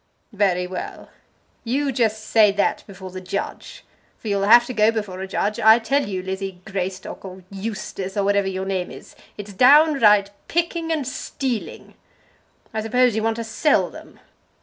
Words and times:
"Very 0.33 0.65
well! 0.65 1.09
You 1.63 1.91
just 1.91 2.23
say 2.25 2.51
that 2.53 2.83
before 2.87 3.11
the 3.11 3.21
judge! 3.21 3.85
for 4.17 4.29
you'll 4.29 4.45
have 4.47 4.65
to 4.65 4.73
go 4.73 4.89
before 4.91 5.21
a 5.21 5.27
judge. 5.27 5.59
I 5.59 5.77
tell 5.77 6.07
you, 6.09 6.23
Lizzie 6.23 6.59
Greystock, 6.65 7.23
or 7.23 7.43
Eustace, 7.51 8.17
or 8.17 8.23
whatever 8.23 8.47
your 8.47 8.65
name 8.65 8.89
is, 8.89 9.15
it's 9.37 9.53
downright 9.53 10.31
picking 10.47 10.91
and 10.91 11.07
stealing. 11.07 11.93
I 12.73 12.81
suppose 12.81 13.15
you 13.15 13.21
want 13.21 13.35
to 13.35 13.43
sell 13.43 13.91
them." 13.91 14.19